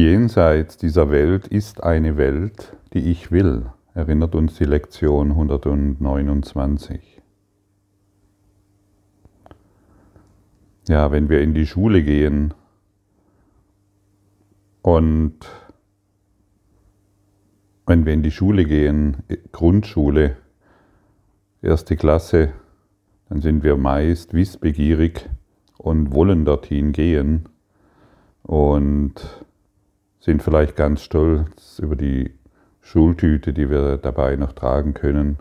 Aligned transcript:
Jenseits 0.00 0.78
dieser 0.78 1.10
Welt 1.10 1.46
ist 1.46 1.82
eine 1.82 2.16
Welt, 2.16 2.74
die 2.94 3.10
ich 3.10 3.30
will, 3.30 3.66
erinnert 3.92 4.34
uns 4.34 4.56
die 4.56 4.64
Lektion 4.64 5.32
129. 5.32 7.20
Ja, 10.88 11.12
wenn 11.12 11.28
wir 11.28 11.42
in 11.42 11.52
die 11.52 11.66
Schule 11.66 12.02
gehen 12.02 12.54
und 14.80 15.36
wenn 17.84 18.06
wir 18.06 18.14
in 18.14 18.22
die 18.22 18.30
Schule 18.30 18.64
gehen, 18.64 19.18
Grundschule, 19.52 20.38
erste 21.60 21.96
Klasse, 21.96 22.54
dann 23.28 23.42
sind 23.42 23.62
wir 23.62 23.76
meist 23.76 24.32
wissbegierig 24.32 25.28
und 25.76 26.14
wollen 26.14 26.46
dorthin 26.46 26.92
gehen 26.92 27.50
und 28.44 29.44
sind 30.20 30.42
vielleicht 30.42 30.76
ganz 30.76 31.02
stolz 31.02 31.78
über 31.78 31.96
die 31.96 32.30
Schultüte, 32.82 33.52
die 33.52 33.70
wir 33.70 33.96
dabei 33.96 34.36
noch 34.36 34.52
tragen 34.52 34.94
können. 34.94 35.38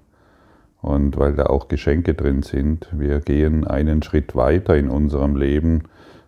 Und 0.81 1.17
weil 1.17 1.33
da 1.33 1.47
auch 1.47 1.67
Geschenke 1.67 2.13
drin 2.13 2.41
sind, 2.41 2.87
wir 2.91 3.20
gehen 3.20 3.67
einen 3.67 4.01
Schritt 4.01 4.35
weiter 4.35 4.77
in 4.77 4.89
unserem 4.89 5.35
Leben. 5.35 5.84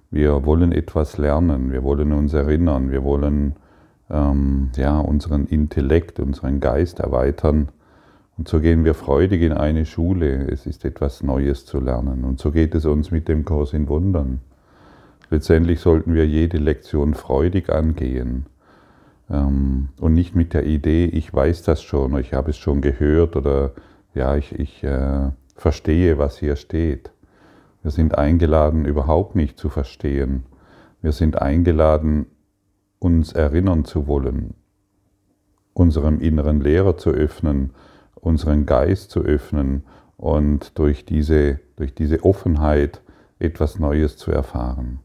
Wir 0.09 0.45
wollen 0.45 0.73
etwas 0.73 1.17
lernen, 1.17 1.71
wir 1.71 1.83
wollen 1.83 2.11
uns 2.11 2.33
erinnern, 2.33 2.91
wir 2.91 3.03
wollen 3.03 3.55
ähm, 4.09 4.71
ja, 4.75 4.99
unseren 4.99 5.45
Intellekt, 5.45 6.20
unseren 6.20 6.59
Geist 6.59 6.99
erweitern. 6.99 7.70
Und 8.37 8.49
so 8.49 8.59
gehen 8.59 8.83
wir 8.83 8.93
freudig 8.93 9.41
in 9.41 9.53
eine 9.53 9.85
Schule. 9.85 10.47
Es 10.51 10.65
ist 10.65 10.83
etwas 10.83 11.23
Neues 11.23 11.65
zu 11.65 11.79
lernen. 11.79 12.25
Und 12.25 12.39
so 12.39 12.51
geht 12.51 12.76
es 12.76 12.85
uns 12.85 13.11
mit 13.11 13.29
dem 13.29 13.45
Kurs 13.45 13.71
in 13.71 13.87
Wundern. 13.87 14.41
Letztendlich 15.32 15.79
sollten 15.79 16.13
wir 16.13 16.27
jede 16.27 16.57
Lektion 16.57 17.13
freudig 17.13 17.70
angehen 17.70 18.48
ähm, 19.29 19.88
und 19.98 20.13
nicht 20.13 20.35
mit 20.35 20.54
der 20.54 20.65
Idee, 20.65 21.05
ich 21.05 21.34
weiß 21.34 21.63
das 21.63 21.82
schon, 21.82 22.18
ich 22.20 22.34
habe 22.34 22.49
es 22.49 22.57
schon 22.57 22.82
gehört 22.82 23.38
oder 23.38 23.71
ja, 24.13 24.35
ich, 24.35 24.51
ich 24.60 24.84
äh, 24.84 25.29
verstehe, 25.55 26.18
was 26.18 26.38
hier 26.38 26.57
steht. 26.57 27.13
Wir 27.82 27.91
sind 27.91 28.18
eingeladen, 28.18 28.84
überhaupt 28.84 29.38
nicht 29.38 29.57
zu 29.57 29.70
verstehen. 29.70 30.43
Wir 31.01 31.13
sind 31.13 31.41
eingeladen, 31.41 32.26
uns 32.99 33.32
erinnern 33.32 33.85
zu 33.85 34.07
wollen, 34.07 34.54
unserem 35.71 36.20
inneren 36.20 36.60
Lehrer 36.60 36.98
zu 36.98 37.12
öffnen, 37.12 37.71
unseren 38.16 38.66
Geist 38.66 39.12
zu 39.12 39.21
öffnen 39.21 39.85
und 40.18 40.77
durch 40.77 41.05
diese, 41.05 41.62
durch 41.77 41.95
diese 41.95 42.26
Offenheit 42.26 43.01
etwas 43.40 43.79
Neues 43.79 44.18
zu 44.18 44.29
erfahren 44.34 44.99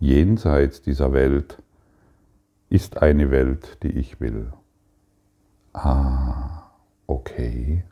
jenseits 0.00 0.82
dieser 0.82 1.12
Welt 1.12 1.62
ist 2.70 3.02
eine 3.02 3.30
Welt, 3.30 3.78
die 3.82 3.90
ich 3.90 4.20
will. 4.20 4.52
Ah, 5.72 6.70
okay. 7.06 7.84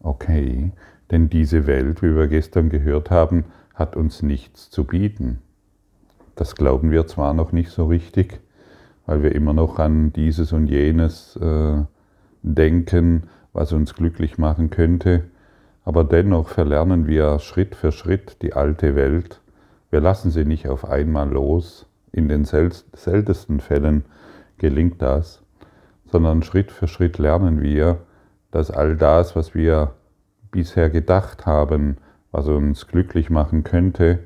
Okay, 0.00 0.72
denn 1.10 1.28
diese 1.28 1.66
Welt, 1.66 2.02
wie 2.02 2.14
wir 2.14 2.28
gestern 2.28 2.68
gehört 2.68 3.10
haben, 3.10 3.44
hat 3.74 3.96
uns 3.96 4.22
nichts 4.22 4.70
zu 4.70 4.84
bieten. 4.84 5.40
Das 6.36 6.54
glauben 6.54 6.90
wir 6.90 7.06
zwar 7.06 7.34
noch 7.34 7.52
nicht 7.52 7.70
so 7.70 7.86
richtig, 7.86 8.40
weil 9.06 9.22
wir 9.22 9.34
immer 9.34 9.52
noch 9.52 9.78
an 9.78 10.12
dieses 10.12 10.52
und 10.52 10.66
jenes 10.66 11.36
äh, 11.36 11.82
denken, 12.42 13.24
was 13.52 13.72
uns 13.72 13.94
glücklich 13.94 14.38
machen 14.38 14.70
könnte, 14.70 15.24
aber 15.84 16.04
dennoch 16.04 16.48
verlernen 16.48 17.06
wir 17.06 17.38
Schritt 17.38 17.74
für 17.74 17.92
Schritt 17.92 18.42
die 18.42 18.54
alte 18.54 18.94
Welt 18.94 19.40
wir 19.94 20.00
lassen 20.00 20.32
sie 20.32 20.44
nicht 20.44 20.66
auf 20.66 20.90
einmal 20.90 21.30
los. 21.30 21.86
In 22.10 22.28
den 22.28 22.44
seltensten 22.44 23.60
Fällen 23.60 24.04
gelingt 24.58 25.00
das, 25.00 25.44
sondern 26.06 26.42
Schritt 26.42 26.72
für 26.72 26.88
Schritt 26.88 27.18
lernen 27.18 27.62
wir, 27.62 27.98
dass 28.50 28.72
all 28.72 28.96
das, 28.96 29.36
was 29.36 29.54
wir 29.54 29.94
bisher 30.50 30.90
gedacht 30.90 31.46
haben, 31.46 31.98
was 32.32 32.48
uns 32.48 32.88
glücklich 32.88 33.30
machen 33.30 33.62
könnte, 33.62 34.24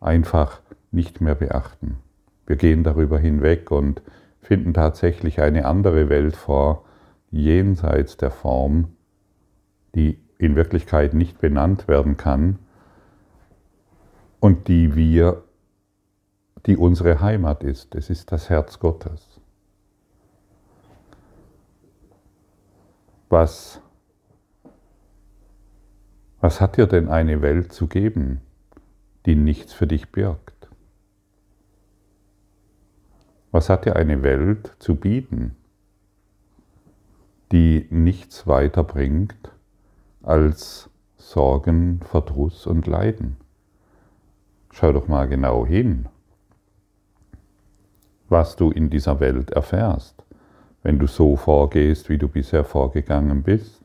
einfach 0.00 0.62
nicht 0.92 1.20
mehr 1.20 1.34
beachten. 1.34 1.98
Wir 2.46 2.56
gehen 2.56 2.82
darüber 2.82 3.18
hinweg 3.18 3.70
und 3.70 4.00
finden 4.40 4.72
tatsächlich 4.72 5.42
eine 5.42 5.66
andere 5.66 6.08
Welt 6.08 6.36
vor, 6.36 6.86
jenseits 7.30 8.16
der 8.16 8.30
Form, 8.30 8.96
die 9.94 10.18
in 10.38 10.56
Wirklichkeit 10.56 11.12
nicht 11.12 11.38
benannt 11.38 11.86
werden 11.86 12.16
kann, 12.16 12.60
und 14.42 14.66
die 14.66 14.96
wir, 14.96 15.44
die 16.66 16.76
unsere 16.76 17.20
Heimat 17.20 17.62
ist. 17.62 17.94
Es 17.94 18.10
ist 18.10 18.32
das 18.32 18.50
Herz 18.50 18.80
Gottes. 18.80 19.40
Was, 23.28 23.80
was 26.40 26.60
hat 26.60 26.76
dir 26.76 26.88
denn 26.88 27.08
eine 27.08 27.40
Welt 27.40 27.72
zu 27.72 27.86
geben, 27.86 28.40
die 29.26 29.36
nichts 29.36 29.72
für 29.72 29.86
dich 29.86 30.10
birgt? 30.10 30.68
Was 33.52 33.68
hat 33.68 33.84
dir 33.84 33.94
eine 33.94 34.24
Welt 34.24 34.74
zu 34.80 34.96
bieten, 34.96 35.54
die 37.52 37.86
nichts 37.90 38.48
weiterbringt 38.48 39.52
als 40.20 40.90
Sorgen, 41.16 42.00
Verdruss 42.00 42.66
und 42.66 42.88
Leiden? 42.88 43.36
Schau 44.72 44.92
doch 44.92 45.06
mal 45.06 45.28
genau 45.28 45.66
hin, 45.66 46.08
was 48.28 48.56
du 48.56 48.70
in 48.70 48.88
dieser 48.88 49.20
Welt 49.20 49.50
erfährst, 49.50 50.24
wenn 50.82 50.98
du 50.98 51.06
so 51.06 51.36
vorgehst, 51.36 52.08
wie 52.08 52.18
du 52.18 52.26
bisher 52.26 52.64
vorgegangen 52.64 53.42
bist. 53.42 53.82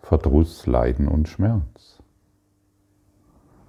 Verdruss, 0.00 0.66
Leiden 0.66 1.06
und 1.06 1.28
Schmerz. 1.28 2.02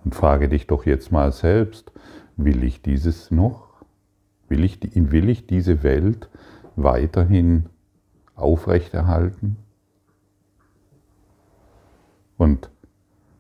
Und 0.04 0.16
frage 0.16 0.50
dich 0.50 0.66
doch 0.68 0.86
jetzt 0.86 1.12
mal 1.12 1.32
selbst, 1.32 1.92
will 2.36 2.64
ich 2.64 2.82
dieses 2.82 3.30
noch? 3.30 3.84
Will 4.48 4.64
ich, 4.64 4.80
will 4.82 5.30
ich 5.30 5.46
diese 5.46 5.84
Welt 5.84 6.30
weiterhin 6.76 7.68
aufrechterhalten? 8.36 9.58
Und 12.38 12.72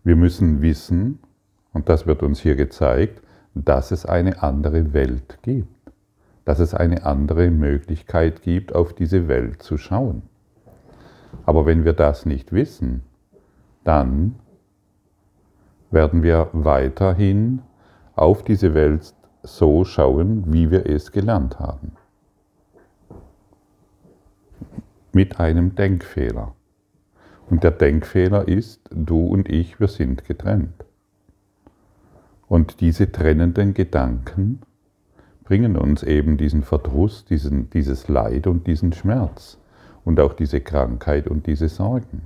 wir 0.03 0.15
müssen 0.15 0.61
wissen, 0.61 1.19
und 1.73 1.89
das 1.89 2.07
wird 2.07 2.23
uns 2.23 2.39
hier 2.39 2.55
gezeigt, 2.55 3.21
dass 3.53 3.91
es 3.91 4.05
eine 4.05 4.41
andere 4.41 4.93
Welt 4.93 5.39
gibt, 5.41 5.67
dass 6.45 6.59
es 6.59 6.73
eine 6.73 7.05
andere 7.05 7.49
Möglichkeit 7.49 8.41
gibt, 8.41 8.73
auf 8.73 8.93
diese 8.93 9.27
Welt 9.27 9.61
zu 9.61 9.77
schauen. 9.77 10.23
Aber 11.45 11.65
wenn 11.65 11.85
wir 11.85 11.93
das 11.93 12.25
nicht 12.25 12.51
wissen, 12.51 13.03
dann 13.83 14.35
werden 15.91 16.23
wir 16.23 16.49
weiterhin 16.53 17.61
auf 18.15 18.43
diese 18.43 18.73
Welt 18.73 19.13
so 19.43 19.85
schauen, 19.85 20.43
wie 20.53 20.69
wir 20.69 20.85
es 20.85 21.11
gelernt 21.11 21.59
haben. 21.59 21.93
Mit 25.11 25.39
einem 25.39 25.75
Denkfehler. 25.75 26.53
Und 27.49 27.63
der 27.63 27.71
Denkfehler 27.71 28.47
ist, 28.47 28.81
du 28.91 29.25
und 29.25 29.49
ich, 29.49 29.79
wir 29.79 29.87
sind 29.87 30.25
getrennt. 30.25 30.85
Und 32.49 32.81
diese 32.81 33.11
trennenden 33.11 33.75
Gedanken 33.75 34.63
bringen 35.43 35.77
uns 35.77 36.01
eben 36.01 36.35
diesen 36.35 36.63
Verdruss, 36.63 37.23
diesen, 37.23 37.69
dieses 37.69 38.07
Leid 38.07 38.47
und 38.47 38.65
diesen 38.65 38.91
Schmerz 38.91 39.59
und 40.03 40.19
auch 40.19 40.33
diese 40.33 40.59
Krankheit 40.59 41.27
und 41.27 41.45
diese 41.45 41.69
Sorgen. 41.69 42.23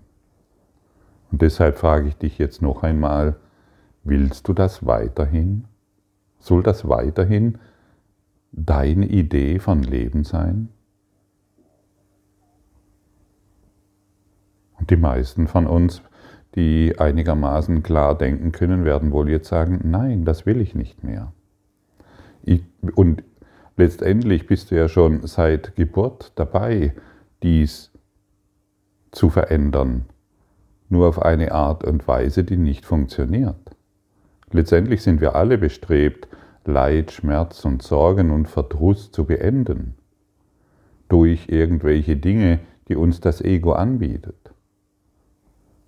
Und 1.30 1.42
deshalb 1.42 1.78
frage 1.78 2.08
ich 2.08 2.16
dich 2.16 2.38
jetzt 2.38 2.62
noch 2.62 2.84
einmal, 2.84 3.36
willst 4.06 4.48
du 4.48 4.54
das 4.54 4.86
weiterhin? 4.86 5.66
Soll 6.40 6.64
das 6.64 6.88
weiterhin 6.88 7.58
deine 8.54 9.08
Idee 9.08 9.60
von 9.60 9.84
Leben 9.84 10.24
sein? 10.24 10.70
Und 14.80 14.90
die 14.90 14.96
meisten 14.96 15.48
von 15.48 15.68
uns 15.68 16.02
die 16.56 16.96
einigermaßen 16.98 17.84
klar 17.84 18.18
denken 18.18 18.52
können, 18.52 18.86
werden 18.86 19.12
wohl 19.12 19.30
jetzt 19.30 19.50
sagen, 19.50 19.80
nein, 19.84 20.26
das 20.26 20.46
will 20.46 20.62
ich 20.62 20.76
nicht 20.76 21.04
mehr. 21.04 21.34
Ich, 22.44 22.64
und 22.96 23.24
letztendlich 23.78 24.48
bist 24.48 24.72
du 24.72 24.76
ja 24.76 24.88
schon 24.88 25.26
seit 25.26 25.76
Geburt 25.76 26.32
dabei, 26.36 26.94
dies 27.42 27.92
zu 29.12 29.30
verändern, 29.30 30.06
nur 30.90 31.08
auf 31.08 31.22
eine 31.22 31.52
Art 31.52 31.84
und 31.84 32.08
Weise, 32.08 32.44
die 32.44 32.58
nicht 32.58 32.86
funktioniert. 32.86 33.76
Letztendlich 34.52 35.02
sind 35.02 35.22
wir 35.22 35.36
alle 35.36 35.58
bestrebt, 35.58 36.28
Leid, 36.66 37.12
Schmerz 37.12 37.66
und 37.66 37.82
Sorgen 37.82 38.32
und 38.32 38.48
Verdruss 38.48 39.12
zu 39.12 39.26
beenden, 39.26 39.96
durch 41.10 41.50
irgendwelche 41.50 42.16
Dinge, 42.16 42.60
die 42.88 42.96
uns 42.96 43.20
das 43.20 43.42
Ego 43.42 43.74
anbietet. 43.74 44.54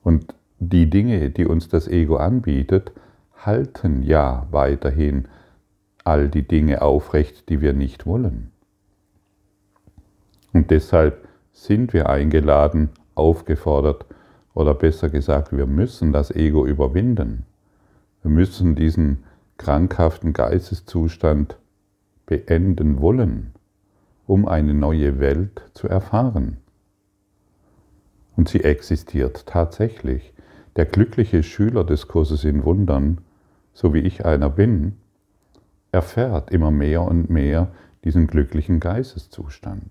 Und 0.03 0.34
die 0.59 0.89
Dinge, 0.89 1.29
die 1.29 1.45
uns 1.45 1.69
das 1.69 1.87
Ego 1.87 2.17
anbietet, 2.17 2.91
halten 3.35 4.03
ja 4.03 4.47
weiterhin 4.51 5.27
all 6.03 6.29
die 6.29 6.47
Dinge 6.47 6.81
aufrecht, 6.81 7.49
die 7.49 7.61
wir 7.61 7.73
nicht 7.73 8.05
wollen. 8.05 8.51
Und 10.53 10.71
deshalb 10.71 11.27
sind 11.51 11.93
wir 11.93 12.09
eingeladen, 12.09 12.89
aufgefordert, 13.15 14.05
oder 14.53 14.73
besser 14.73 15.09
gesagt, 15.09 15.55
wir 15.55 15.67
müssen 15.67 16.13
das 16.13 16.31
Ego 16.31 16.65
überwinden. 16.65 17.45
Wir 18.21 18.31
müssen 18.31 18.73
diesen 18.75 19.25
krankhaften 19.57 20.31
Geisteszustand 20.31 21.57
beenden 22.25 23.01
wollen, 23.01 23.53
um 24.25 24.47
eine 24.47 24.73
neue 24.73 25.19
Welt 25.19 25.61
zu 25.73 25.87
erfahren. 25.87 26.57
Und 28.37 28.49
sie 28.49 28.63
existiert 28.63 29.45
tatsächlich. 29.45 30.33
Der 30.75 30.85
glückliche 30.85 31.41
Schüler 31.41 31.85
des 31.85 32.07
Kurses 32.07 32.43
in 32.43 32.65
Wundern, 32.65 33.19
so 33.73 33.93
wie 33.93 33.99
ich 33.99 34.25
einer 34.25 34.49
bin, 34.49 34.97
erfährt 35.91 36.51
immer 36.51 36.71
mehr 36.71 37.03
und 37.03 37.29
mehr 37.29 37.71
diesen 38.03 38.27
glücklichen 38.27 38.81
Geisteszustand. 38.81 39.89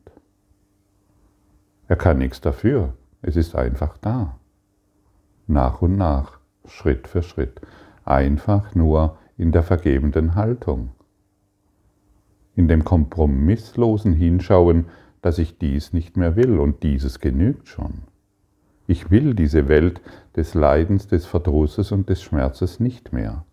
Er 1.89 1.97
kann 1.97 2.19
nichts 2.19 2.41
dafür, 2.41 2.93
es 3.23 3.37
ist 3.37 3.57
einfach 3.57 3.97
da. 3.99 4.39
Nach 5.47 5.81
und 5.81 5.97
nach, 5.97 6.39
Schritt 6.67 7.09
für 7.09 7.23
Schritt, 7.23 7.61
einfach 8.05 8.75
nur 8.75 9.17
in 9.39 9.53
der 9.53 9.63
vergebenden 9.63 10.35
Haltung, 10.35 10.91
in 12.55 12.69
dem 12.69 12.85
kompromisslosen 12.85 14.13
Hinschauen, 14.13 14.87
dass 15.23 15.39
ich 15.39 15.59
dies 15.59 15.95
nicht 15.95 16.17
mehr 16.17 16.37
will 16.37 16.59
und 16.59 16.83
dieses 16.83 17.21
genügt 17.21 17.69
schon. 17.69 18.03
Ich 18.87 19.11
will 19.11 19.35
diese 19.35 19.69
Welt 19.69 20.01
des 20.37 20.55
Leidens, 20.55 21.09
des 21.09 21.27
Verdrusses 21.27 21.91
und 21.93 22.09
des 22.11 22.23
Schmerzes 22.23 22.81
nicht 22.81 23.13
mehr. 23.13 23.45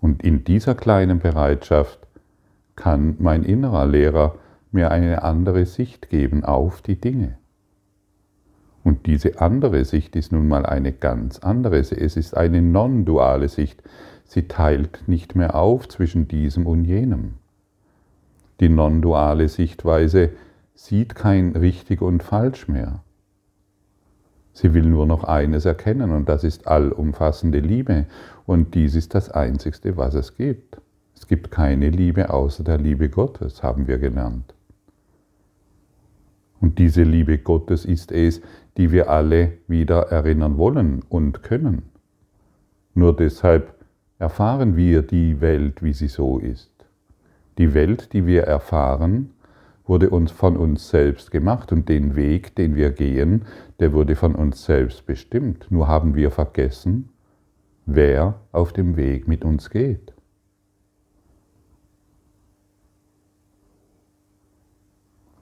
Und 0.00 0.22
in 0.22 0.44
dieser 0.44 0.74
kleinen 0.74 1.20
Bereitschaft 1.20 2.06
kann 2.76 3.16
mein 3.18 3.42
innerer 3.42 3.86
Lehrer 3.86 4.34
mir 4.72 4.90
eine 4.90 5.22
andere 5.22 5.64
Sicht 5.64 6.10
geben 6.10 6.44
auf 6.44 6.82
die 6.82 7.00
Dinge. 7.00 7.38
Und 8.82 9.06
diese 9.06 9.40
andere 9.40 9.86
Sicht 9.86 10.14
ist 10.14 10.30
nun 10.32 10.46
mal 10.46 10.66
eine 10.66 10.92
ganz 10.92 11.38
andere. 11.38 11.78
Es 11.78 11.90
ist 11.90 12.36
eine 12.36 12.60
non-duale 12.60 13.48
Sicht. 13.48 13.82
Sie 14.24 14.46
teilt 14.46 15.04
nicht 15.06 15.34
mehr 15.34 15.54
auf 15.54 15.88
zwischen 15.88 16.28
diesem 16.28 16.66
und 16.66 16.84
jenem. 16.84 17.34
Die 18.60 18.68
non-duale 18.68 19.48
Sichtweise 19.48 20.30
sieht 20.74 21.14
kein 21.14 21.52
richtig 21.52 22.02
und 22.02 22.22
falsch 22.22 22.68
mehr. 22.68 23.03
Sie 24.54 24.72
will 24.72 24.84
nur 24.84 25.04
noch 25.04 25.24
eines 25.24 25.64
erkennen 25.64 26.12
und 26.12 26.28
das 26.28 26.44
ist 26.44 26.68
allumfassende 26.68 27.58
Liebe. 27.58 28.06
Und 28.46 28.74
dies 28.74 28.94
ist 28.94 29.14
das 29.14 29.28
Einzigste, 29.28 29.96
was 29.96 30.14
es 30.14 30.36
gibt. 30.36 30.80
Es 31.16 31.26
gibt 31.26 31.50
keine 31.50 31.90
Liebe 31.90 32.30
außer 32.30 32.62
der 32.62 32.78
Liebe 32.78 33.08
Gottes, 33.08 33.62
haben 33.62 33.88
wir 33.88 33.98
gelernt. 33.98 34.54
Und 36.60 36.78
diese 36.78 37.02
Liebe 37.02 37.38
Gottes 37.38 37.84
ist 37.84 38.12
es, 38.12 38.40
die 38.76 38.92
wir 38.92 39.10
alle 39.10 39.52
wieder 39.66 40.10
erinnern 40.10 40.56
wollen 40.56 41.02
und 41.08 41.42
können. 41.42 41.82
Nur 42.94 43.14
deshalb 43.14 43.74
erfahren 44.20 44.76
wir 44.76 45.02
die 45.02 45.40
Welt, 45.40 45.82
wie 45.82 45.92
sie 45.92 46.08
so 46.08 46.38
ist. 46.38 46.70
Die 47.58 47.74
Welt, 47.74 48.12
die 48.12 48.26
wir 48.26 48.44
erfahren, 48.44 49.33
wurde 49.86 50.10
uns 50.10 50.30
von 50.30 50.56
uns 50.56 50.88
selbst 50.88 51.30
gemacht 51.30 51.72
und 51.72 51.88
den 51.88 52.16
Weg, 52.16 52.54
den 52.54 52.74
wir 52.74 52.90
gehen, 52.90 53.44
der 53.80 53.92
wurde 53.92 54.16
von 54.16 54.34
uns 54.34 54.64
selbst 54.64 55.06
bestimmt. 55.06 55.66
Nur 55.70 55.88
haben 55.88 56.14
wir 56.14 56.30
vergessen, 56.30 57.10
wer 57.86 58.40
auf 58.52 58.72
dem 58.72 58.96
Weg 58.96 59.28
mit 59.28 59.44
uns 59.44 59.70
geht. 59.70 60.14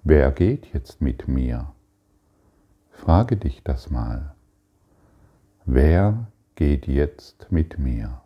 Wer 0.04 0.32
geht 0.32 0.66
jetzt 0.74 1.00
mit 1.00 1.28
mir? 1.28 1.72
Frage 2.90 3.36
dich 3.36 3.62
das 3.62 3.90
mal. 3.90 4.34
Wer 5.64 6.26
geht 6.56 6.88
jetzt 6.88 7.46
mit 7.50 7.78
mir? 7.78 8.20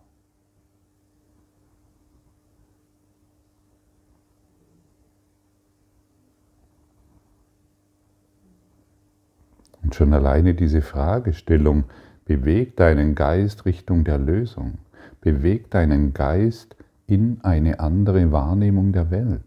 Schon 9.97 10.13
alleine 10.13 10.55
diese 10.55 10.83
Fragestellung 10.83 11.85
bewegt 12.25 12.81
deinen 12.81 13.15
Geist 13.15 13.65
Richtung 13.65 14.05
der 14.05 14.19
Lösung, 14.19 14.79
bewegt 15.21 15.75
deinen 15.75 16.13
Geist 16.13 16.77
in 17.07 17.39
eine 17.43 17.81
andere 17.81 18.31
Wahrnehmung 18.33 18.93
der 18.93 19.11
Welt. 19.11 19.41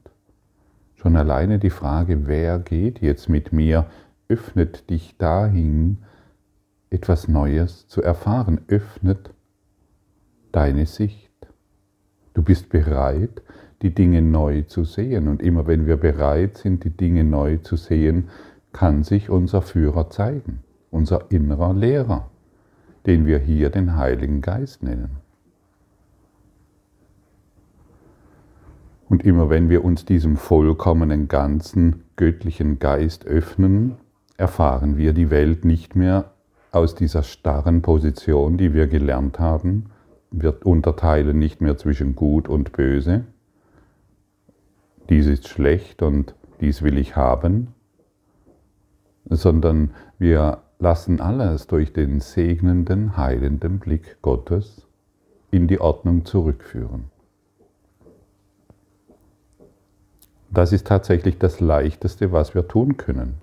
Schon 0.95 1.15
alleine 1.15 1.59
die 1.59 1.69
Frage, 1.69 2.27
wer 2.27 2.59
geht 2.59 2.99
jetzt 3.01 3.29
mit 3.29 3.53
mir, 3.53 3.85
öffnet 4.27 4.89
dich 4.89 5.17
dahin, 5.17 5.99
etwas 6.89 7.27
Neues 7.27 7.87
zu 7.87 8.01
erfahren, 8.01 8.61
öffnet 8.67 9.29
deine 10.51 10.85
Sicht. 10.85 11.29
Du 12.33 12.41
bist 12.41 12.69
bereit, 12.69 13.41
die 13.81 13.93
Dinge 13.93 14.21
neu 14.21 14.63
zu 14.63 14.83
sehen. 14.83 15.27
Und 15.27 15.41
immer 15.41 15.67
wenn 15.67 15.85
wir 15.85 15.97
bereit 15.97 16.57
sind, 16.57 16.83
die 16.83 16.89
Dinge 16.89 17.23
neu 17.23 17.57
zu 17.57 17.75
sehen, 17.75 18.29
kann 18.71 19.03
sich 19.03 19.29
unser 19.29 19.61
Führer 19.61 20.09
zeigen, 20.09 20.59
unser 20.91 21.31
innerer 21.31 21.73
Lehrer, 21.73 22.29
den 23.05 23.25
wir 23.25 23.39
hier 23.39 23.69
den 23.69 23.95
Heiligen 23.95 24.41
Geist 24.41 24.83
nennen. 24.83 25.17
Und 29.09 29.23
immer 29.25 29.49
wenn 29.49 29.69
wir 29.69 29.83
uns 29.83 30.05
diesem 30.05 30.37
vollkommenen, 30.37 31.27
ganzen, 31.27 32.03
göttlichen 32.15 32.77
Geist 32.77 33.25
öffnen, 33.25 33.95
erfahren 34.37 34.97
wir 34.97 35.13
die 35.13 35.31
Welt 35.31 35.65
nicht 35.65 35.95
mehr 35.95 36.31
aus 36.71 36.93
dieser 36.93 37.23
starren 37.23 37.81
Position, 37.81 38.57
die 38.57 38.73
wir 38.75 38.85
gelernt 38.85 39.39
haben. 39.39 39.87
Wir 40.29 40.63
unterteilen 40.63 41.39
nicht 41.39 41.59
mehr 41.59 41.77
zwischen 41.77 42.15
gut 42.15 42.47
und 42.47 42.71
böse. 42.71 43.25
Dies 45.09 45.25
ist 45.25 45.47
schlecht 45.47 46.03
und 46.03 46.35
dies 46.61 46.83
will 46.83 46.99
ich 46.99 47.15
haben, 47.15 47.69
sondern 49.29 49.91
wir 50.17 50.59
lassen 50.79 51.21
alles 51.21 51.67
durch 51.67 51.93
den 51.93 52.19
segnenden, 52.19 53.17
heilenden 53.17 53.79
Blick 53.79 54.17
Gottes 54.21 54.87
in 55.51 55.67
die 55.67 55.79
Ordnung 55.79 56.25
zurückführen. 56.25 57.05
Das 60.51 60.73
ist 60.73 60.87
tatsächlich 60.87 61.37
das 61.37 61.59
Leichteste, 61.59 62.31
was 62.31 62.55
wir 62.55 62.67
tun 62.67 62.97
können. 62.97 63.35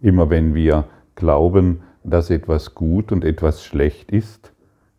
Immer 0.00 0.30
wenn 0.30 0.54
wir 0.54 0.84
glauben, 1.16 1.82
dass 2.04 2.30
etwas 2.30 2.74
gut 2.74 3.10
und 3.10 3.24
etwas 3.24 3.64
schlecht 3.64 4.12
ist, 4.12 4.52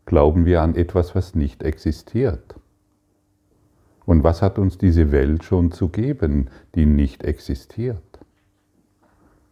glauben 0.05 0.45
wir 0.45 0.61
an 0.61 0.75
etwas, 0.75 1.15
was 1.15 1.35
nicht 1.35 1.63
existiert. 1.63 2.55
Und 4.05 4.23
was 4.23 4.41
hat 4.41 4.59
uns 4.59 4.77
diese 4.77 5.11
Welt 5.11 5.43
schon 5.43 5.71
zu 5.71 5.89
geben, 5.89 6.49
die 6.75 6.85
nicht 6.85 7.23
existiert? 7.23 8.14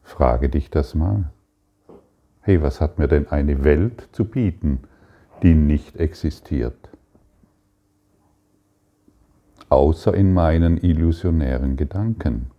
Frage 0.04 0.50
dich 0.50 0.70
das 0.70 0.96
mal. 0.96 1.32
Hey, 2.42 2.62
was 2.62 2.80
hat 2.82 3.00
mir 3.00 3.08
denn 3.08 3.28
eine 3.30 3.64
Welt 3.64 4.10
zu 4.12 4.26
bieten, 4.26 4.80
die 5.42 5.56
nicht 5.56 5.98
existiert? 5.98 6.90
Außer 9.70 10.14
in 10.14 10.34
meinen 10.34 10.78
illusionären 10.78 11.78
Gedanken. 11.78 12.52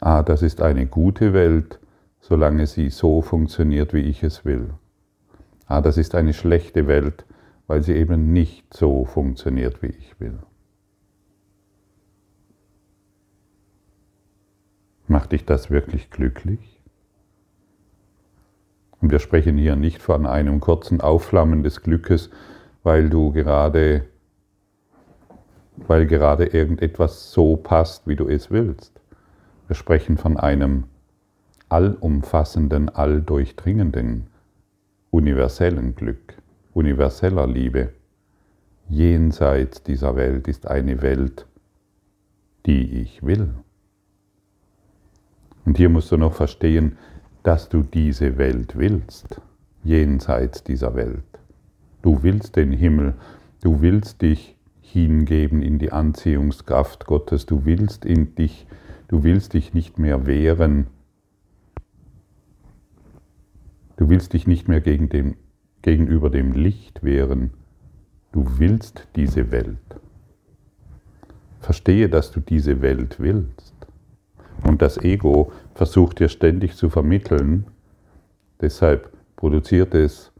ah, 0.00 0.22
das 0.22 0.42
ist 0.42 0.62
eine 0.62 0.86
gute 0.86 1.32
Welt, 1.32 1.78
solange 2.20 2.66
sie 2.66 2.90
so 2.90 3.22
funktioniert, 3.22 3.92
wie 3.92 4.00
ich 4.00 4.22
es 4.22 4.44
will. 4.44 4.70
Ah, 5.66 5.80
das 5.80 5.98
ist 5.98 6.14
eine 6.14 6.32
schlechte 6.32 6.86
Welt, 6.86 7.24
weil 7.66 7.82
sie 7.82 7.94
eben 7.94 8.32
nicht 8.32 8.72
so 8.74 9.04
funktioniert, 9.04 9.82
wie 9.82 9.88
ich 9.88 10.18
will. 10.18 10.38
Macht 15.08 15.32
dich 15.32 15.46
das 15.46 15.70
wirklich 15.70 16.10
glücklich? 16.10 16.80
Und 19.00 19.10
wir 19.10 19.20
sprechen 19.20 19.56
hier 19.56 19.74
nicht 19.74 20.02
von 20.02 20.26
einem 20.26 20.60
kurzen 20.60 21.00
Aufflammen 21.00 21.62
des 21.62 21.82
Glückes, 21.82 22.28
weil 22.82 23.08
du 23.08 23.32
gerade, 23.32 24.04
weil 25.76 26.06
gerade 26.06 26.44
irgendetwas 26.44 27.32
so 27.32 27.56
passt, 27.56 28.06
wie 28.06 28.16
du 28.16 28.28
es 28.28 28.50
willst. 28.50 29.00
Wir 29.66 29.76
sprechen 29.76 30.18
von 30.18 30.36
einem 30.36 30.84
allumfassenden, 31.70 32.90
alldurchdringenden, 32.90 34.26
universellen 35.10 35.94
Glück, 35.94 36.34
universeller 36.74 37.46
Liebe. 37.46 37.94
Jenseits 38.90 39.82
dieser 39.82 40.16
Welt 40.16 40.48
ist 40.48 40.66
eine 40.66 41.00
Welt, 41.00 41.46
die 42.66 43.00
ich 43.00 43.22
will. 43.22 43.54
Und 45.68 45.76
hier 45.76 45.90
musst 45.90 46.10
du 46.10 46.16
noch 46.16 46.32
verstehen, 46.32 46.96
dass 47.42 47.68
du 47.68 47.82
diese 47.82 48.38
Welt 48.38 48.78
willst. 48.78 49.42
jenseits 49.84 50.64
dieser 50.64 50.94
Welt. 50.94 51.26
Du 52.00 52.22
willst 52.22 52.56
den 52.56 52.72
Himmel, 52.72 53.12
du 53.60 53.82
willst 53.82 54.22
dich 54.22 54.56
hingeben 54.80 55.60
in 55.60 55.78
die 55.78 55.92
Anziehungskraft 55.92 57.04
Gottes, 57.04 57.44
du 57.44 57.66
willst 57.66 58.06
in 58.06 58.34
dich, 58.34 58.66
du 59.08 59.24
willst 59.24 59.52
dich 59.52 59.74
nicht 59.74 59.98
mehr 59.98 60.24
wehren, 60.26 60.86
du 63.98 64.08
willst 64.08 64.32
dich 64.32 64.46
nicht 64.46 64.68
mehr 64.68 64.80
gegen 64.80 65.10
dem, 65.10 65.36
gegenüber 65.82 66.30
dem 66.30 66.52
Licht 66.52 67.02
wehren, 67.02 67.50
du 68.32 68.58
willst 68.58 69.06
diese 69.16 69.50
Welt. 69.50 70.00
Verstehe, 71.60 72.08
dass 72.08 72.30
du 72.30 72.40
diese 72.40 72.80
Welt 72.80 73.20
willst. 73.20 73.77
Und 74.64 74.82
das 74.82 74.98
Ego 74.98 75.52
versucht 75.74 76.18
dir 76.18 76.28
ständig 76.28 76.76
zu 76.76 76.90
vermitteln, 76.90 77.66
deshalb 78.60 79.10
produziert 79.36 79.94
es 79.94 80.32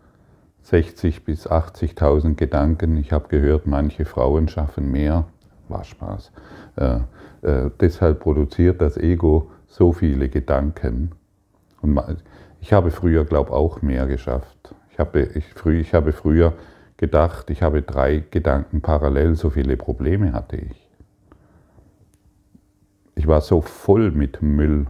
60 0.62 1.24
bis 1.24 1.48
80.000 1.48 2.34
Gedanken. 2.34 2.96
Ich 2.96 3.12
habe 3.12 3.28
gehört, 3.28 3.66
manche 3.66 4.04
Frauen 4.04 4.48
schaffen 4.48 4.90
mehr. 4.90 5.26
War 5.68 5.84
Spaß. 5.84 6.32
Äh, 6.76 6.98
äh, 7.42 7.70
deshalb 7.80 8.20
produziert 8.20 8.80
das 8.80 8.96
Ego 8.96 9.50
so 9.66 9.92
viele 9.92 10.28
Gedanken. 10.28 11.12
Und 11.80 12.00
ich 12.60 12.72
habe 12.72 12.90
früher, 12.90 13.24
glaube 13.24 13.50
ich, 13.50 13.54
auch 13.54 13.82
mehr 13.82 14.06
geschafft. 14.06 14.74
Ich 14.90 14.98
habe, 14.98 15.22
ich, 15.22 15.46
früh, 15.54 15.80
ich 15.80 15.94
habe 15.94 16.12
früher 16.12 16.54
gedacht, 16.96 17.50
ich 17.50 17.62
habe 17.62 17.82
drei 17.82 18.24
Gedanken 18.30 18.80
parallel, 18.80 19.36
so 19.36 19.50
viele 19.50 19.76
Probleme 19.76 20.32
hatte. 20.32 20.56
Ich 20.56 20.87
war 23.28 23.40
so 23.40 23.60
voll 23.60 24.10
mit 24.10 24.42
Müll, 24.42 24.86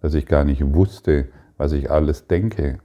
dass 0.00 0.14
ich 0.14 0.26
gar 0.26 0.44
nicht 0.44 0.74
wusste, 0.74 1.28
was 1.56 1.72
ich 1.72 1.90
alles 1.90 2.26
denke. 2.26 2.78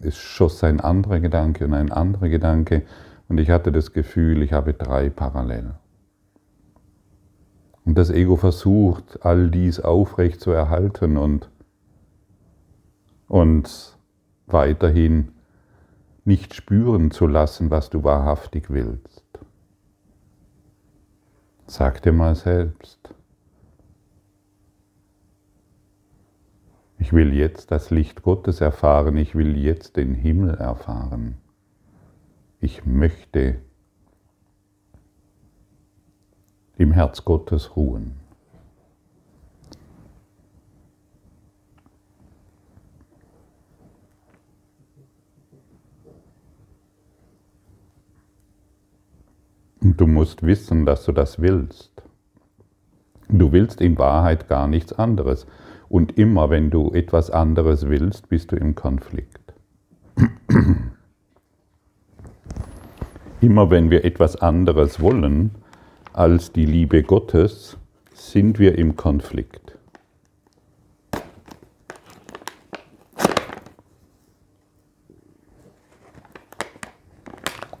Es 0.00 0.16
schoss 0.16 0.62
ein 0.62 0.80
anderer 0.80 1.20
Gedanke 1.20 1.64
und 1.64 1.74
ein 1.74 1.90
anderer 1.90 2.28
Gedanke 2.28 2.82
und 3.28 3.38
ich 3.38 3.50
hatte 3.50 3.72
das 3.72 3.92
Gefühl, 3.92 4.42
ich 4.42 4.52
habe 4.52 4.74
drei 4.74 5.10
parallel. 5.10 5.74
Und 7.84 7.96
das 7.98 8.10
Ego 8.10 8.36
versucht, 8.36 9.24
all 9.24 9.50
dies 9.50 9.80
aufrecht 9.80 10.40
zu 10.40 10.50
erhalten 10.50 11.16
und, 11.16 11.48
und 13.28 13.96
weiterhin 14.46 15.32
nicht 16.24 16.54
spüren 16.54 17.12
zu 17.12 17.26
lassen, 17.28 17.70
was 17.70 17.90
du 17.90 18.02
wahrhaftig 18.02 18.70
willst. 18.70 19.22
Sag 21.68 22.02
dir 22.02 22.12
mal 22.12 22.34
selbst, 22.34 23.15
Ich 27.06 27.12
will 27.12 27.32
jetzt 27.32 27.70
das 27.70 27.90
Licht 27.90 28.22
Gottes 28.22 28.60
erfahren, 28.60 29.16
ich 29.16 29.36
will 29.36 29.56
jetzt 29.56 29.96
den 29.96 30.12
Himmel 30.12 30.56
erfahren. 30.56 31.36
Ich 32.58 32.84
möchte 32.84 33.60
im 36.76 36.90
Herz 36.90 37.24
Gottes 37.24 37.76
ruhen. 37.76 38.16
Und 49.80 50.00
du 50.00 50.08
musst 50.08 50.42
wissen, 50.42 50.84
dass 50.84 51.04
du 51.04 51.12
das 51.12 51.40
willst. 51.40 52.02
Du 53.28 53.52
willst 53.52 53.80
in 53.80 53.96
Wahrheit 53.96 54.48
gar 54.48 54.66
nichts 54.66 54.92
anderes. 54.92 55.46
Und 55.88 56.18
immer 56.18 56.50
wenn 56.50 56.70
du 56.70 56.92
etwas 56.92 57.30
anderes 57.30 57.88
willst, 57.88 58.28
bist 58.28 58.52
du 58.52 58.56
im 58.56 58.74
Konflikt. 58.74 59.54
immer 63.40 63.70
wenn 63.70 63.90
wir 63.90 64.04
etwas 64.04 64.36
anderes 64.36 65.00
wollen 65.00 65.52
als 66.12 66.52
die 66.52 66.66
Liebe 66.66 67.02
Gottes, 67.02 67.76
sind 68.14 68.58
wir 68.58 68.78
im 68.78 68.96
Konflikt. 68.96 69.78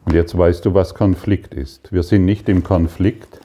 Und 0.04 0.14
jetzt 0.14 0.36
weißt 0.38 0.64
du, 0.64 0.74
was 0.74 0.94
Konflikt 0.94 1.52
ist. 1.54 1.92
Wir 1.92 2.04
sind 2.04 2.24
nicht 2.24 2.48
im 2.48 2.62
Konflikt 2.62 3.40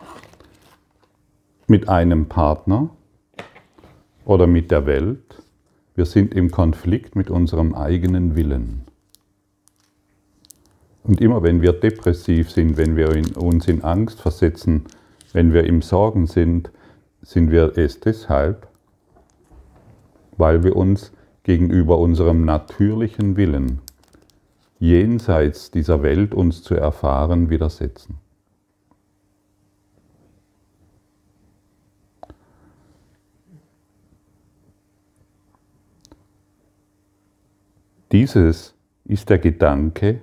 mit 1.67 1.89
einem 1.89 2.27
Partner, 2.27 2.91
oder 4.25 4.47
mit 4.47 4.71
der 4.71 4.85
Welt, 4.85 5.43
wir 5.95 6.05
sind 6.05 6.33
im 6.33 6.51
Konflikt 6.51 7.15
mit 7.15 7.29
unserem 7.29 7.73
eigenen 7.73 8.35
Willen. 8.35 8.83
Und 11.03 11.19
immer 11.19 11.43
wenn 11.43 11.61
wir 11.61 11.73
depressiv 11.73 12.51
sind, 12.51 12.77
wenn 12.77 12.95
wir 12.95 13.09
uns 13.37 13.67
in 13.67 13.83
Angst 13.83 14.21
versetzen, 14.21 14.85
wenn 15.33 15.51
wir 15.53 15.63
im 15.63 15.81
Sorgen 15.81 16.27
sind, 16.27 16.71
sind 17.21 17.51
wir 17.51 17.77
es 17.77 17.99
deshalb, 17.99 18.67
weil 20.37 20.63
wir 20.63 20.75
uns 20.75 21.11
gegenüber 21.43 21.97
unserem 21.97 22.45
natürlichen 22.45 23.35
Willen, 23.35 23.81
jenseits 24.79 25.71
dieser 25.71 26.03
Welt 26.03 26.33
uns 26.33 26.63
zu 26.63 26.75
erfahren, 26.75 27.49
widersetzen. 27.49 28.20
Dieses 38.11 38.75
ist 39.05 39.29
der 39.29 39.39
Gedanke, 39.39 40.19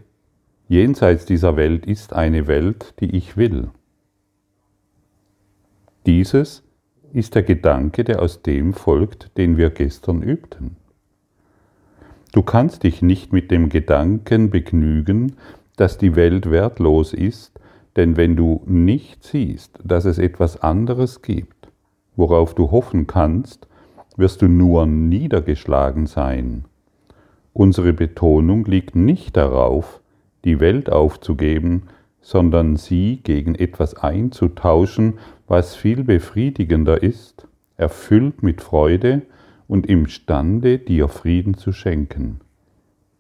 jenseits 0.69 1.25
dieser 1.25 1.57
Welt 1.57 1.87
ist 1.87 2.13
eine 2.13 2.47
Welt, 2.47 2.93
die 3.01 3.17
ich 3.17 3.39
will. 3.39 3.71
Dieses 6.05 6.63
ist 7.15 7.35
der 7.35 7.45
Gedanke, 7.45 8.05
der 8.05 8.21
aus 8.21 8.43
dem 8.43 8.75
folgt, 8.75 9.35
den 9.39 9.57
wir 9.57 9.71
gestern 9.71 10.21
übten. 10.21 10.77
Du 12.33 12.43
kannst 12.43 12.83
dich 12.83 13.01
nicht 13.01 13.33
mit 13.33 13.51
dem 13.51 13.71
Gedanken 13.71 14.51
begnügen, 14.51 15.37
dass 15.77 15.97
die 15.97 16.15
Welt 16.15 16.51
wertlos 16.51 17.15
ist, 17.15 17.59
denn 17.97 18.19
wenn 18.19 18.37
du 18.37 18.63
nicht 18.67 19.25
siehst, 19.25 19.79
dass 19.83 20.05
es 20.05 20.19
etwas 20.19 20.61
anderes 20.61 21.23
gibt, 21.23 21.71
worauf 22.17 22.55
du 22.55 22.71
hoffen 22.71 23.07
kannst, 23.07 23.67
wirst 24.19 24.43
du 24.43 24.49
nur 24.49 24.85
niedergeschlagen 24.85 26.07
sein 26.07 26.67
Unsere 27.59 27.93
Betonung 27.93 28.67
liegt 28.67 28.95
nicht 28.95 29.37
darauf, 29.37 30.01
die 30.45 30.61
Welt 30.61 30.93
aufzugeben, 30.93 31.89
sondern 32.21 32.77
sie 32.77 33.19
gegen 33.25 33.57
etwas 33.57 33.95
einzutauschen, 33.97 35.19
was 35.49 35.75
viel 35.75 36.05
befriedigender 36.05 37.03
ist, 37.03 37.49
erfüllt 37.77 38.45
mit 38.45 38.61
Freude 38.61 39.23
und 39.67 39.89
imstande, 39.89 40.79
dir 40.79 41.09
Frieden 41.09 41.55
zu 41.55 41.73
schenken. 41.73 42.39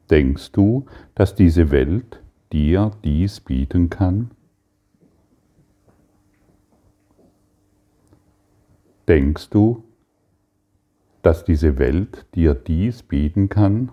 Denkst 0.08 0.52
du, 0.52 0.86
dass 1.16 1.34
diese 1.34 1.72
Welt 1.72 2.22
dir 2.52 2.92
dies 3.02 3.40
bieten 3.40 3.90
kann? 3.90 4.30
Denkst 9.08 9.50
du, 9.50 9.82
dass 11.22 11.44
diese 11.44 11.80
Welt 11.80 12.24
dir 12.36 12.54
dies 12.54 13.02
bieten 13.02 13.48
kann? 13.48 13.90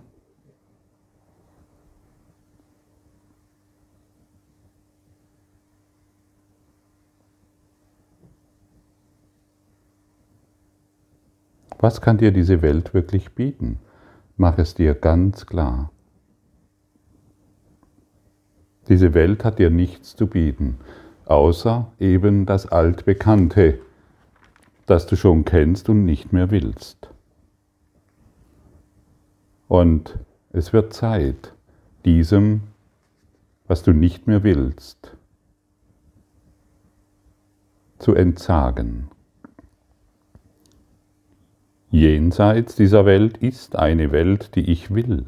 Was 11.80 12.02
kann 12.02 12.18
dir 12.18 12.32
diese 12.32 12.62
Welt 12.62 12.94
wirklich 12.94 13.34
bieten? 13.34 13.80
Mach 14.38 14.58
es 14.58 14.76
dir 14.76 14.94
ganz 14.94 15.46
klar. 15.46 15.92
Diese 18.88 19.14
Welt 19.14 19.44
hat 19.44 19.60
dir 19.60 19.70
nichts 19.70 20.16
zu 20.16 20.28
bieten, 20.28 20.78
außer 21.26 21.92
eben 22.00 22.46
das 22.46 22.68
Altbekannte, 22.68 23.80
das 24.86 25.08
du 25.08 25.16
schon 25.16 25.44
kennst 25.44 25.90
und 25.90 26.06
nicht 26.06 26.34
mehr 26.34 26.52
willst. 26.52 27.10
Und 29.68 30.20
es 30.52 30.72
wird 30.74 30.94
Zeit, 30.94 31.54
diesem, 32.06 32.62
was 33.68 33.82
du 33.82 33.92
nicht 33.92 34.28
mehr 34.28 34.44
willst, 34.44 35.18
zu 37.98 38.14
entsagen. 38.14 39.10
Jenseits 41.96 42.76
dieser 42.76 43.06
Welt 43.06 43.38
ist 43.38 43.78
eine 43.78 44.12
Welt, 44.12 44.56
die 44.56 44.70
ich 44.70 44.94
will. 44.94 45.28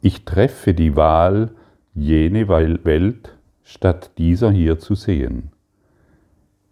Ich 0.00 0.24
treffe 0.24 0.72
die 0.72 0.94
Wahl, 0.94 1.50
jene 1.96 2.46
Welt 2.46 3.36
statt 3.64 4.12
dieser 4.18 4.52
hier 4.52 4.78
zu 4.78 4.94
sehen. 4.94 5.50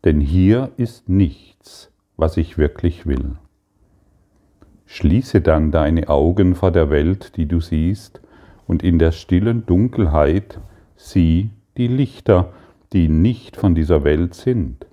Denn 0.05 0.21
hier 0.21 0.71
ist 0.77 1.09
nichts, 1.09 1.91
was 2.17 2.37
ich 2.37 2.59
wirklich 2.59 3.07
will. 3.07 3.33
Schließe 4.85 5.41
dann 5.41 5.73
deine 5.73 6.09
Augen 6.09 6.55
vor 6.55 6.71
der 6.71 6.89
Welt, 6.89 7.37
die 7.37 7.47
du 7.47 7.61
siehst, 7.61 8.21
und 8.69 8.85
in 8.85 9.01
der 9.01 9.11
stillen 9.11 9.67
Dunkelheit 9.67 10.61
sieh 10.95 11.51
die 11.77 11.89
Lichter, 11.89 12.53
die 12.93 13.09
nicht 13.09 13.57
von 13.57 13.75
dieser 13.75 14.05
Welt 14.05 14.35
sind, 14.35 14.87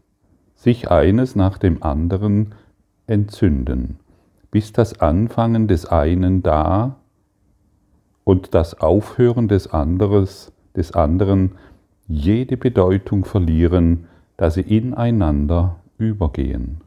sich 0.55 0.89
eines 0.89 1.35
nach 1.35 1.59
dem 1.59 1.83
anderen 1.83 2.55
entzünden, 3.07 4.00
bis 4.51 4.74
das 4.74 5.00
Anfangen 5.00 5.67
des 5.67 5.86
einen 5.86 6.43
da 6.43 6.98
und 8.24 8.53
das 8.53 8.79
Aufhören 8.79 9.48
des, 9.48 9.67
anderes, 9.67 10.51
des 10.75 10.93
anderen 10.93 11.51
jede 12.07 12.57
Bedeutung 12.57 13.25
verlieren, 13.25 14.05
da 14.38 14.50
sie 14.50 14.62
ineinander 14.62 15.77
übergehen. 15.98 16.81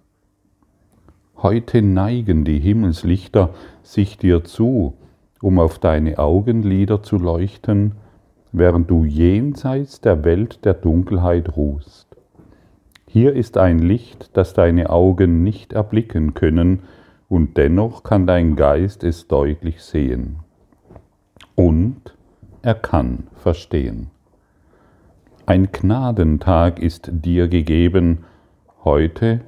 Heute 1.37 1.83
neigen 1.83 2.45
die 2.45 2.59
Himmelslichter 2.59 3.51
sich 3.83 4.17
dir 4.17 4.45
zu, 4.45 4.95
um 5.43 5.59
auf 5.59 5.79
deine 5.79 6.19
Augenlider 6.19 7.03
zu 7.03 7.17
leuchten, 7.19 7.93
während 8.53 8.91
du 8.91 9.05
jenseits 9.05 10.01
der 10.01 10.25
Welt 10.25 10.65
der 10.65 10.75
Dunkelheit 10.75 11.57
ruhst. 11.57 12.06
Hier 13.17 13.33
ist 13.33 13.57
ein 13.57 13.79
Licht, 13.79 14.29
das 14.35 14.53
deine 14.53 14.91
Augen 14.91 15.43
nicht 15.43 15.73
erblicken 15.73 16.35
können, 16.35 16.81
und 17.31 17.57
dennoch 17.57 18.03
kann 18.03 18.27
dein 18.27 18.57
Geist 18.57 19.05
es 19.05 19.27
deutlich 19.27 19.83
sehen. 19.83 20.41
Und 21.55 22.15
er 22.61 22.75
kann 22.75 23.29
verstehen. 23.37 24.11
Ein 25.47 25.73
Gnadentag 25.73 26.79
ist 26.79 27.09
dir 27.11 27.49
gegeben 27.49 28.27
heute 28.85 29.41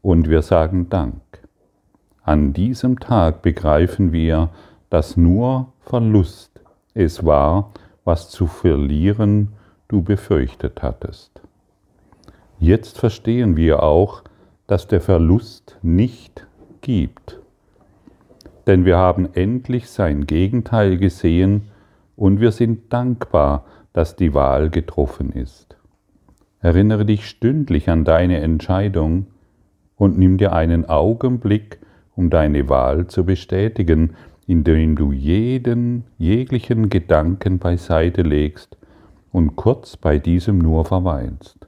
und 0.00 0.28
wir 0.28 0.42
sagen 0.42 0.88
Dank. 0.88 1.22
An 2.24 2.52
diesem 2.52 2.98
Tag 2.98 3.40
begreifen 3.42 4.10
wir, 4.10 4.48
dass 4.90 5.16
nur 5.16 5.72
Verlust 5.78 6.60
es 6.92 7.24
war, 7.24 7.70
was 8.02 8.30
zu 8.30 8.48
verlieren 8.48 9.52
du 9.86 10.02
befürchtet 10.02 10.82
hattest. 10.82 11.40
Jetzt 12.62 13.00
verstehen 13.00 13.56
wir 13.56 13.82
auch, 13.82 14.22
dass 14.68 14.86
der 14.86 15.00
Verlust 15.00 15.78
nicht 15.82 16.46
gibt. 16.80 17.40
Denn 18.68 18.84
wir 18.84 18.98
haben 18.98 19.28
endlich 19.34 19.90
sein 19.90 20.28
Gegenteil 20.28 20.96
gesehen 20.96 21.62
und 22.14 22.40
wir 22.40 22.52
sind 22.52 22.92
dankbar, 22.92 23.64
dass 23.92 24.14
die 24.14 24.32
Wahl 24.32 24.70
getroffen 24.70 25.32
ist. 25.32 25.76
Erinnere 26.60 27.04
dich 27.04 27.26
stündlich 27.26 27.90
an 27.90 28.04
deine 28.04 28.38
Entscheidung 28.38 29.26
und 29.96 30.16
nimm 30.16 30.38
dir 30.38 30.52
einen 30.52 30.88
Augenblick, 30.88 31.80
um 32.14 32.30
deine 32.30 32.68
Wahl 32.68 33.08
zu 33.08 33.24
bestätigen, 33.24 34.14
indem 34.46 34.94
du 34.94 35.10
jeden, 35.10 36.04
jeglichen 36.16 36.90
Gedanken 36.90 37.58
beiseite 37.58 38.22
legst 38.22 38.76
und 39.32 39.56
kurz 39.56 39.96
bei 39.96 40.20
diesem 40.20 40.58
nur 40.58 40.84
verweilst. 40.84 41.66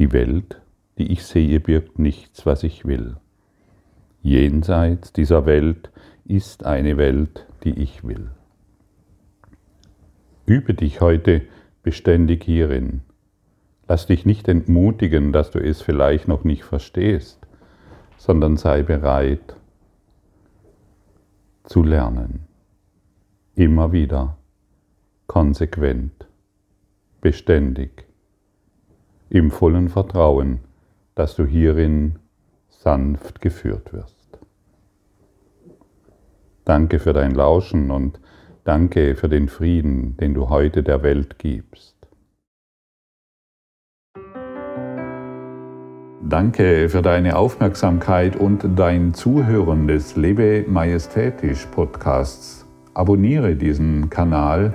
Die 0.00 0.12
Welt, 0.12 0.62
die 0.96 1.12
ich 1.12 1.24
sehe, 1.24 1.60
birgt 1.60 1.98
nichts, 1.98 2.46
was 2.46 2.62
ich 2.62 2.86
will. 2.86 3.18
Jenseits 4.22 5.12
dieser 5.12 5.44
Welt 5.44 5.90
ist 6.24 6.64
eine 6.64 6.96
Welt, 6.96 7.46
die 7.64 7.78
ich 7.78 8.02
will. 8.02 8.30
Übe 10.46 10.72
dich 10.72 11.02
heute 11.02 11.42
beständig 11.82 12.44
hierin. 12.44 13.02
Lass 13.88 14.06
dich 14.06 14.24
nicht 14.24 14.48
entmutigen, 14.48 15.34
dass 15.34 15.50
du 15.50 15.58
es 15.58 15.82
vielleicht 15.82 16.28
noch 16.28 16.44
nicht 16.44 16.64
verstehst, 16.64 17.46
sondern 18.16 18.56
sei 18.56 18.82
bereit 18.82 19.54
zu 21.64 21.82
lernen. 21.82 22.46
Immer 23.54 23.92
wieder, 23.92 24.38
konsequent, 25.26 26.26
beständig, 27.20 28.09
im 29.30 29.50
vollen 29.50 29.88
Vertrauen, 29.88 30.60
dass 31.14 31.34
du 31.34 31.46
hierin 31.46 32.18
sanft 32.68 33.40
geführt 33.40 33.92
wirst. 33.94 34.38
Danke 36.66 36.98
für 36.98 37.14
dein 37.14 37.34
Lauschen 37.34 37.90
und 37.90 38.20
Danke 38.64 39.16
für 39.16 39.28
den 39.28 39.48
Frieden, 39.48 40.16
den 40.18 40.34
du 40.34 40.50
heute 40.50 40.82
der 40.82 41.02
Welt 41.02 41.38
gibst. 41.38 41.96
Danke 46.22 46.88
für 46.90 47.00
deine 47.00 47.36
Aufmerksamkeit 47.36 48.36
und 48.36 48.64
dein 48.76 49.14
Zuhören 49.14 49.88
des 49.88 50.14
Lebe 50.14 50.64
Majestätisch 50.68 51.66
Podcasts. 51.66 52.66
Abonniere 52.92 53.56
diesen 53.56 54.10
Kanal, 54.10 54.74